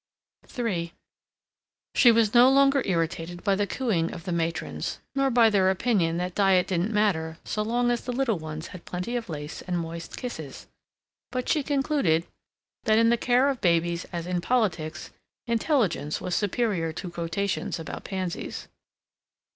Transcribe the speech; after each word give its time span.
III 0.57 0.93
She 1.93 2.11
was 2.11 2.33
no 2.33 2.49
longer 2.49 2.81
irritated 2.87 3.43
by 3.43 3.53
the 3.53 3.67
cooing 3.67 4.11
of 4.11 4.23
the 4.23 4.31
matrons, 4.31 4.97
nor 5.13 5.29
by 5.29 5.47
their 5.51 5.69
opinion 5.69 6.17
that 6.17 6.33
diet 6.33 6.65
didn't 6.65 6.91
matter 6.91 7.37
so 7.45 7.61
long 7.61 7.91
as 7.91 8.01
the 8.01 8.11
Little 8.11 8.39
Ones 8.39 8.69
had 8.69 8.83
plenty 8.83 9.15
of 9.15 9.29
lace 9.29 9.61
and 9.61 9.77
moist 9.77 10.17
kisses, 10.17 10.65
but 11.31 11.47
she 11.47 11.61
concluded 11.61 12.25
that 12.85 12.97
in 12.97 13.09
the 13.09 13.15
care 13.15 13.47
of 13.47 13.61
babies 13.61 14.05
as 14.11 14.25
in 14.25 14.41
politics, 14.41 15.11
intelligence 15.45 16.19
was 16.19 16.33
superior 16.33 16.91
to 16.93 17.11
quotations 17.11 17.77
about 17.79 18.03
pansies. 18.03 18.67